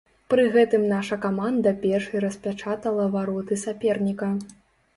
Пры 0.33 0.45
гэтым 0.53 0.85
наша 0.93 1.17
каманда 1.25 1.75
першай 1.85 2.25
распячатала 2.25 3.07
вароты 3.17 3.61
саперніка. 3.69 4.35